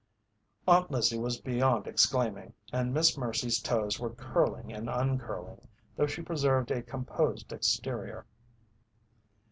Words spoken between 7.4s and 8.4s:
exterior.